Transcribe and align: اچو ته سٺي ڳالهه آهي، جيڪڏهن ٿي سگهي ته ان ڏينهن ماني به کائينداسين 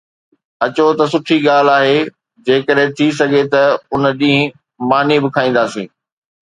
اچو 0.65 0.85
ته 0.97 1.05
سٺي 1.13 1.37
ڳالهه 1.47 1.75
آهي، 1.79 1.99
جيڪڏهن 2.45 2.89
ٿي 2.97 3.07
سگهي 3.19 3.43
ته 3.53 3.63
ان 3.95 4.03
ڏينهن 4.19 4.53
ماني 4.89 5.17
به 5.23 5.29
کائينداسين 5.37 5.87